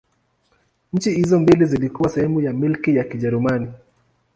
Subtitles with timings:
[0.93, 3.71] Nchi hizo mbili zilikuwa sehemu ya Milki ya Kijerumani.